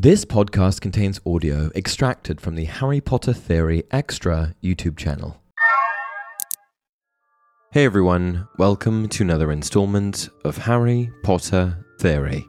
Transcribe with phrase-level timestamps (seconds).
[0.00, 5.42] This podcast contains audio extracted from the Harry Potter Theory Extra YouTube channel.
[7.72, 12.46] Hey everyone, welcome to another installment of Harry Potter Theory.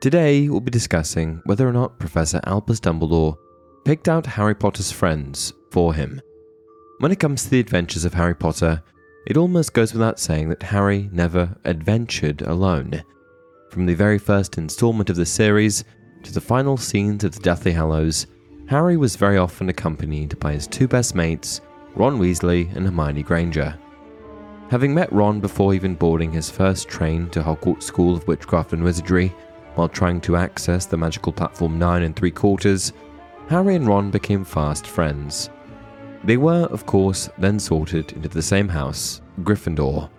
[0.00, 3.36] Today we'll be discussing whether or not Professor Albus Dumbledore
[3.84, 6.22] picked out Harry Potter's friends for him.
[7.00, 8.82] When it comes to the adventures of Harry Potter,
[9.26, 13.02] it almost goes without saying that Harry never adventured alone.
[13.70, 15.84] From the very first installment of the series,
[16.22, 18.26] to the final scenes of the Deathly Hallows,
[18.66, 21.60] Harry was very often accompanied by his two best mates,
[21.94, 23.78] Ron Weasley and Hermione Granger.
[24.70, 28.84] Having met Ron before even boarding his first train to Hogwarts School of Witchcraft and
[28.84, 29.34] Wizardry,
[29.74, 32.92] while trying to access the magical platform 9 and 3 quarters,
[33.48, 35.48] Harry and Ron became fast friends.
[36.24, 40.10] They were, of course, then sorted into the same house, Gryffindor,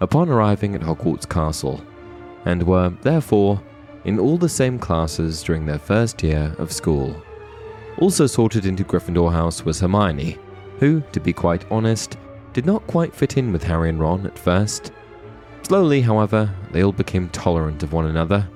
[0.00, 1.84] upon arriving at Hogwarts Castle,
[2.46, 3.60] and were, therefore,
[4.08, 7.14] in all the same classes during their first year of school.
[7.98, 10.38] Also sorted into Gryffindor House was Hermione,
[10.78, 12.16] who, to be quite honest,
[12.54, 14.92] did not quite fit in with Harry and Ron at first.
[15.62, 18.48] Slowly, however, they all became tolerant of one another,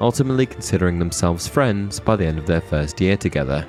[0.00, 3.66] ultimately considering themselves friends by the end of their first year together,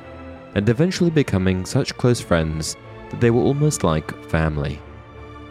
[0.53, 2.75] and eventually becoming such close friends
[3.09, 4.75] that they were almost like family.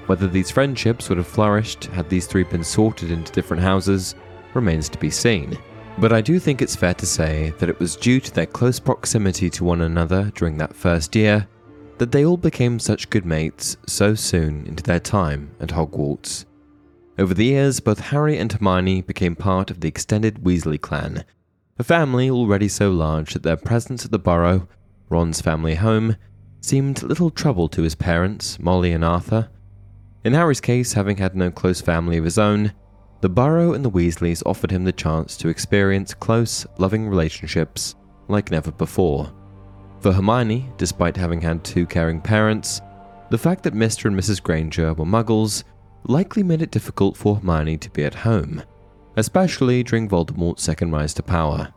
[0.07, 4.15] Whether these friendships would have flourished had these three been sorted into different houses
[4.55, 5.59] remains to be seen.
[6.01, 8.81] But I do think it's fair to say that it was due to their close
[8.81, 11.47] proximity to one another during that first year
[11.99, 16.47] that they all became such good mates so soon into their time at Hogwarts.
[17.19, 21.23] Over the years, both Harry and Hermione became part of the extended Weasley clan,
[21.79, 24.67] a family already so large that their presence at the Burrow,
[25.11, 26.17] Ron's family home,
[26.63, 29.51] seemed little trouble to his parents, Molly and Arthur.
[30.25, 32.73] In Harry's case, having had no close family of his own,
[33.21, 37.95] the Burrow and the Weasleys offered him the chance to experience close, loving relationships
[38.29, 39.31] like never before.
[40.01, 42.81] For Hermione, despite having had two caring parents,
[43.29, 44.07] the fact that Mr.
[44.07, 44.43] and Mrs.
[44.43, 45.65] Granger were muggles
[46.05, 48.63] likely made it difficult for Hermione to be at home,
[49.17, 51.73] especially during Voldemort's second rise to power.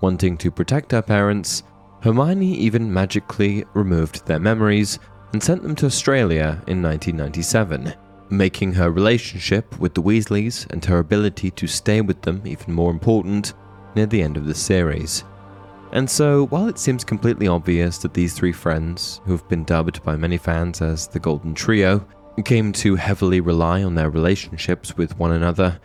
[0.00, 1.64] Wanting to protect her parents,
[2.02, 4.98] Hermione even magically removed their memories
[5.34, 7.94] and sent them to Australia in 1997
[8.30, 12.90] making her relationship with the Weasleys and her ability to stay with them even more
[12.90, 13.54] important
[13.94, 15.24] near the end of the series.
[15.92, 20.02] And so, while it seems completely obvious that these three friends, who have been dubbed
[20.02, 22.06] by many fans as the Golden Trio,
[22.44, 25.78] came to heavily rely on their relationships with one another,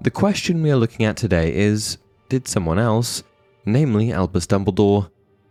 [0.00, 1.98] the question we are looking at today is
[2.28, 3.22] did someone else,
[3.64, 5.08] namely Albus Dumbledore,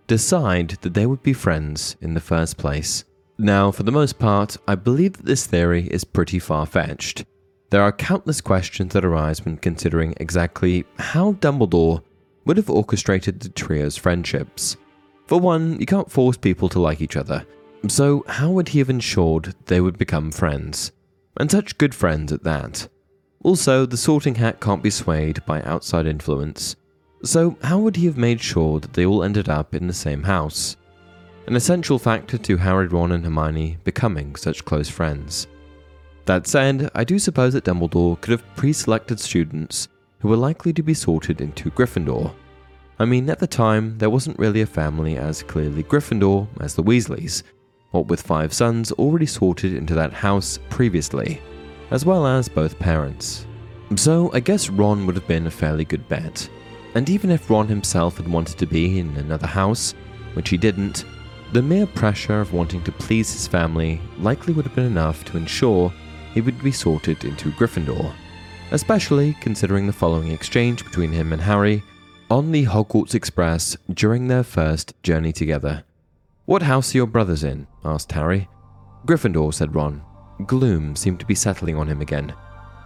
[0.07, 3.05] decide that they would be friends in the first place?
[3.41, 7.25] Now, for the most part, I believe that this theory is pretty far fetched.
[7.71, 12.03] There are countless questions that arise when considering exactly how Dumbledore
[12.45, 14.77] would have orchestrated the trio's friendships.
[15.25, 17.43] For one, you can't force people to like each other,
[17.87, 20.91] so how would he have ensured they would become friends?
[21.39, 22.87] And such good friends at that.
[23.43, 26.75] Also, the sorting hat can't be swayed by outside influence,
[27.23, 30.21] so how would he have made sure that they all ended up in the same
[30.21, 30.75] house?
[31.47, 35.47] An essential factor to Harry, Ron, and Hermione becoming such close friends.
[36.25, 39.87] That said, I do suppose that Dumbledore could have pre selected students
[40.19, 42.33] who were likely to be sorted into Gryffindor.
[42.99, 46.83] I mean, at the time, there wasn't really a family as clearly Gryffindor as the
[46.83, 47.41] Weasleys,
[47.89, 51.41] what with five sons already sorted into that house previously,
[51.89, 53.47] as well as both parents.
[53.95, 56.47] So I guess Ron would have been a fairly good bet.
[56.93, 59.95] And even if Ron himself had wanted to be in another house,
[60.33, 61.03] which he didn't,
[61.51, 65.37] the mere pressure of wanting to please his family likely would have been enough to
[65.37, 65.91] ensure
[66.33, 68.13] he would be sorted into Gryffindor,
[68.71, 71.83] especially considering the following exchange between him and Harry
[72.29, 75.83] on the Hogwarts Express during their first journey together.
[76.45, 77.67] What house are your brothers in?
[77.83, 78.47] asked Harry.
[79.05, 80.01] Gryffindor, said Ron.
[80.45, 82.33] Gloom seemed to be settling on him again.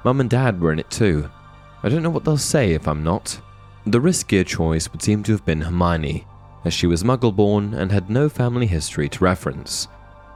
[0.04, 1.30] Mum and Dad were in it too.
[1.84, 3.40] I don't know what they'll say if I'm not.
[3.86, 6.26] The riskier choice would seem to have been Hermione,
[6.66, 9.88] as she was muggle born and had no family history to reference.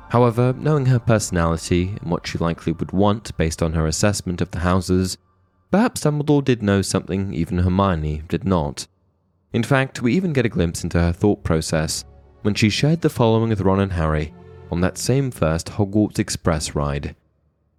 [0.10, 4.52] However, knowing her personality and what she likely would want based on her assessment of
[4.52, 5.18] the houses,
[5.72, 8.88] perhaps Dumbledore did know something even Hermione did not.
[9.54, 12.06] In fact, we even get a glimpse into her thought process
[12.44, 14.34] when she shared the following with Ron and Harry
[14.72, 17.16] on that same first Hogwarts Express ride.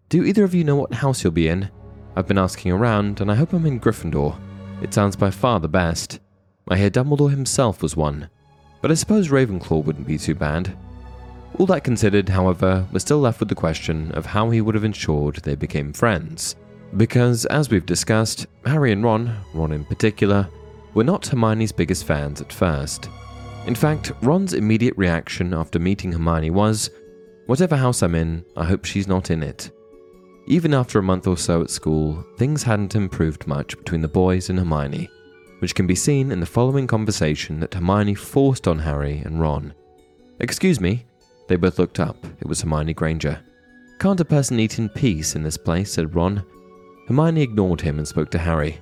[0.08, 1.70] Do either of you know what house you'll be in?
[2.16, 4.36] I've been asking around, and I hope I'm in Gryffindor.
[4.82, 6.18] It sounds by far the best.
[6.68, 8.28] I hear Dumbledore himself was one
[8.80, 10.76] but I suppose Ravenclaw wouldn't be too bad.
[11.58, 14.84] All that considered, however, we're still left with the question of how he would have
[14.84, 16.56] ensured they became friends.
[16.96, 20.48] Because, as we've discussed, Harry and Ron, Ron in particular,
[20.94, 23.08] were not Hermione's biggest fans at first.
[23.66, 26.90] In fact, Ron's immediate reaction after meeting Hermione was,
[27.46, 29.70] Whatever house I'm in, I hope she's not in it.
[30.46, 34.50] Even after a month or so at school, things hadn't improved much between the boys
[34.50, 35.10] and Hermione,
[35.60, 39.72] which can be seen in the following conversation that Hermione forced on Harry and Ron.
[40.40, 41.06] Excuse me.
[41.48, 42.16] They both looked up.
[42.40, 43.40] It was Hermione Granger.
[43.98, 45.92] Can't a person eat in peace in this place?
[45.92, 46.44] said Ron.
[47.06, 48.78] Hermione ignored him and spoke to Harry.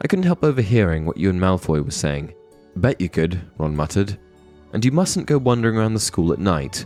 [0.00, 2.34] I couldn't help overhearing what you and Malfoy were saying.
[2.76, 4.18] Bet you could, Ron muttered.
[4.72, 6.84] And you mustn't go wandering around the school at night.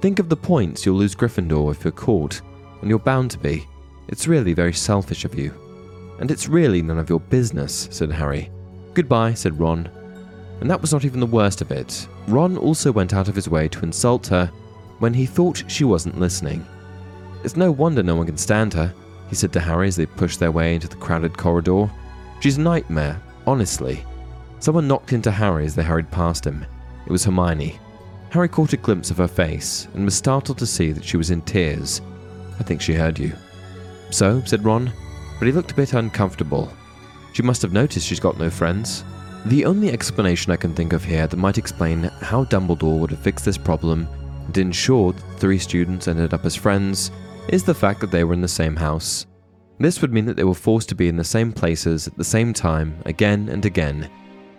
[0.00, 2.40] Think of the points you'll lose Gryffindor if you're caught,
[2.80, 3.66] and you're bound to be.
[4.08, 5.52] It's really very selfish of you.
[6.20, 8.50] And it's really none of your business, said Harry.
[8.94, 9.88] Goodbye, said Ron.
[10.60, 12.06] And that was not even the worst of it.
[12.28, 14.46] Ron also went out of his way to insult her
[14.98, 16.64] when he thought she wasn't listening.
[17.42, 18.92] It's no wonder no one can stand her,
[19.28, 21.90] he said to Harry as they pushed their way into the crowded corridor.
[22.40, 24.04] She's a nightmare, honestly.
[24.58, 26.66] Someone knocked into Harry as they hurried past him.
[27.06, 27.78] It was Hermione.
[28.30, 31.30] Harry caught a glimpse of her face and was startled to see that she was
[31.30, 32.02] in tears.
[32.58, 33.32] I think she heard you.
[34.10, 34.92] So, said Ron,
[35.38, 36.70] but he looked a bit uncomfortable.
[37.32, 39.04] She must have noticed she's got no friends.
[39.46, 43.20] The only explanation I can think of here that might explain how Dumbledore would have
[43.20, 44.06] fixed this problem
[44.46, 47.10] and ensured that the three students ended up as friends
[47.48, 49.26] is the fact that they were in the same house.
[49.78, 52.24] This would mean that they were forced to be in the same places at the
[52.24, 54.10] same time again and again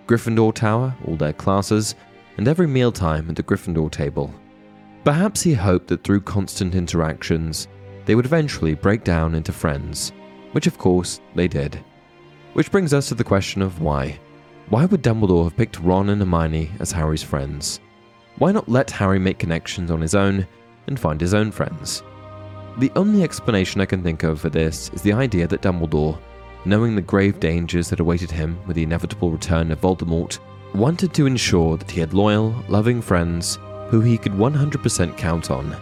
[0.07, 1.95] Gryffindor Tower, all their classes,
[2.37, 4.33] and every mealtime at the Gryffindor table.
[5.03, 7.67] Perhaps he hoped that through constant interactions,
[8.05, 10.11] they would eventually break down into friends,
[10.51, 11.81] which of course they did.
[12.53, 14.19] Which brings us to the question of why.
[14.67, 17.79] Why would Dumbledore have picked Ron and Hermione as Harry's friends?
[18.39, 20.45] Why not let Harry make connections on his own
[20.87, 22.03] and find his own friends?
[22.79, 26.17] The only explanation I can think of for this is the idea that Dumbledore,
[26.65, 30.39] knowing the grave dangers that awaited him with the inevitable return of Voldemort,
[30.75, 33.59] wanted to ensure that he had loyal, loving friends
[33.89, 35.75] who he could 100% count on.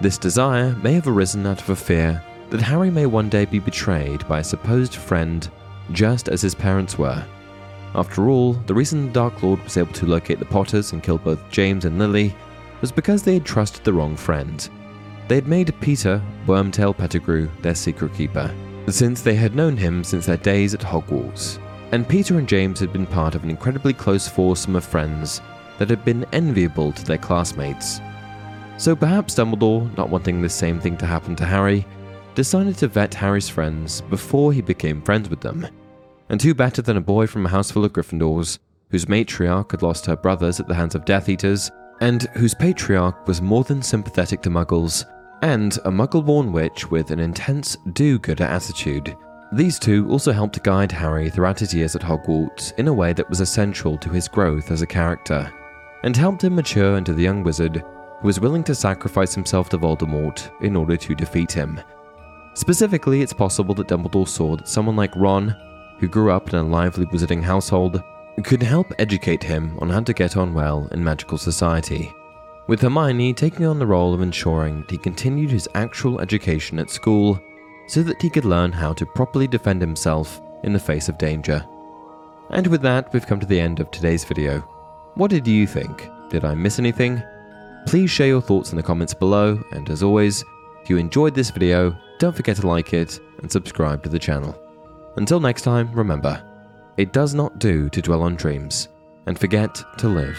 [0.00, 3.58] This desire may have arisen out of a fear that Harry may one day be
[3.58, 5.50] betrayed by a supposed friend
[5.92, 7.24] just as his parents were.
[7.94, 11.18] After all, the reason the Dark Lord was able to locate the Potters and kill
[11.18, 12.34] both James and Lily
[12.80, 14.68] was because they had trusted the wrong friend.
[15.26, 18.54] They had made Peter Wormtail Pettigrew their secret keeper,
[18.88, 21.58] since they had known him since their days at Hogwarts.
[21.92, 25.40] And Peter and James had been part of an incredibly close foursome of friends
[25.78, 28.00] that had been enviable to their classmates.
[28.76, 31.86] So perhaps Dumbledore, not wanting the same thing to happen to Harry,
[32.38, 35.66] decided to vet Harry's friends before he became friends with them.
[36.28, 38.60] And who better than a boy from a house full of Gryffindors,
[38.92, 41.68] whose matriarch had lost her brothers at the hands of Death Eaters,
[42.00, 45.04] and whose patriarch was more than sympathetic to muggles,
[45.42, 49.16] and a muggle born witch with an intense do gooder attitude.
[49.50, 53.28] These two also helped guide Harry throughout his years at Hogwarts in a way that
[53.28, 55.52] was essential to his growth as a character,
[56.04, 57.82] and helped him mature into the young wizard
[58.20, 61.80] who was willing to sacrifice himself to Voldemort in order to defeat him.
[62.54, 65.56] Specifically, it's possible that Dumbledore saw that someone like Ron,
[65.98, 68.02] who grew up in a lively wizarding household,
[68.44, 72.12] could help educate him on how to get on well in magical society,
[72.68, 76.90] with Hermione taking on the role of ensuring that he continued his actual education at
[76.90, 77.40] school
[77.88, 81.66] so that he could learn how to properly defend himself in the face of danger.
[82.50, 84.60] And with that, we've come to the end of today's video.
[85.14, 86.08] What did you think?
[86.28, 87.22] Did I miss anything?
[87.86, 90.44] Please share your thoughts in the comments below, and as always,
[90.82, 94.60] if you enjoyed this video, don't forget to like it and subscribe to the channel.
[95.16, 96.42] Until next time, remember,
[96.96, 98.88] it does not do to dwell on dreams
[99.26, 100.36] and forget to live.